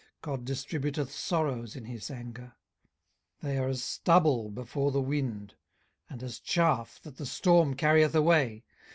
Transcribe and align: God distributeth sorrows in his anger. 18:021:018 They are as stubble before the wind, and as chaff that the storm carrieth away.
God 0.23 0.45
distributeth 0.45 1.11
sorrows 1.11 1.75
in 1.75 1.85
his 1.85 2.09
anger. 2.09 2.53
18:021:018 3.43 3.43
They 3.43 3.57
are 3.59 3.67
as 3.67 3.83
stubble 3.83 4.49
before 4.49 4.91
the 4.91 4.99
wind, 4.99 5.53
and 6.09 6.23
as 6.23 6.39
chaff 6.39 6.99
that 7.03 7.17
the 7.17 7.25
storm 7.27 7.75
carrieth 7.75 8.15
away. 8.15 8.63